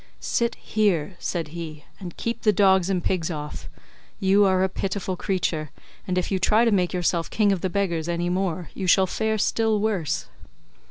"Sit 0.19 0.55
here," 0.55 1.15
said 1.19 1.49
he, 1.49 1.85
"and 1.99 2.17
keep 2.17 2.41
the 2.41 2.51
dogs 2.51 2.89
and 2.89 3.03
pigs 3.03 3.29
off; 3.29 3.69
you 4.19 4.45
are 4.45 4.63
a 4.63 4.67
pitiful 4.67 5.15
creature, 5.15 5.69
and 6.07 6.17
if 6.17 6.31
you 6.31 6.39
try 6.39 6.65
to 6.65 6.71
make 6.71 6.91
yourself 6.91 7.29
king 7.29 7.51
of 7.51 7.61
the 7.61 7.69
beggars 7.69 8.09
any 8.09 8.27
more 8.27 8.71
you 8.73 8.87
shall 8.87 9.05
fare 9.05 9.37
still 9.37 9.79
worse." 9.79 10.25